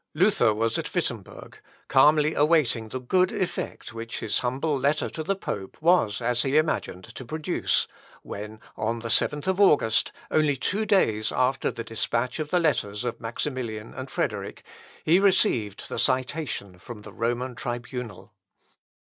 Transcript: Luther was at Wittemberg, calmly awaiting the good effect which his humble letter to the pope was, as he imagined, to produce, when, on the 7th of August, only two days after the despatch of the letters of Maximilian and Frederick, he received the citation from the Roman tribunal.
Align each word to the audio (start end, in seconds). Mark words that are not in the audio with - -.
Luther 0.15 0.51
was 0.51 0.79
at 0.79 0.91
Wittemberg, 0.95 1.59
calmly 1.87 2.33
awaiting 2.33 2.89
the 2.89 2.99
good 2.99 3.31
effect 3.31 3.93
which 3.93 4.17
his 4.19 4.39
humble 4.39 4.75
letter 4.79 5.11
to 5.11 5.21
the 5.21 5.35
pope 5.35 5.77
was, 5.79 6.21
as 6.21 6.41
he 6.41 6.57
imagined, 6.57 7.03
to 7.13 7.23
produce, 7.23 7.87
when, 8.23 8.59
on 8.75 8.97
the 9.01 9.09
7th 9.09 9.45
of 9.45 9.59
August, 9.61 10.11
only 10.31 10.57
two 10.57 10.87
days 10.87 11.31
after 11.31 11.69
the 11.69 11.83
despatch 11.83 12.39
of 12.39 12.49
the 12.49 12.59
letters 12.59 13.03
of 13.03 13.21
Maximilian 13.21 13.93
and 13.93 14.09
Frederick, 14.09 14.63
he 15.05 15.19
received 15.19 15.87
the 15.87 15.99
citation 15.99 16.79
from 16.79 17.03
the 17.03 17.13
Roman 17.13 17.53
tribunal. 17.53 18.33